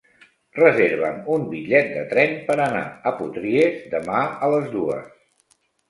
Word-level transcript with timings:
Reserva'm 0.59 1.19
un 1.35 1.45
bitllet 1.51 1.93
de 1.99 2.07
tren 2.15 2.35
per 2.49 2.57
anar 2.65 2.83
a 3.11 3.15
Potries 3.23 3.89
demà 3.97 4.27
a 4.49 4.55
les 4.57 4.71
dues. 4.77 5.19